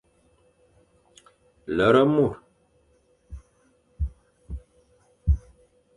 Lere 1.75 2.01
mor. 2.13 2.35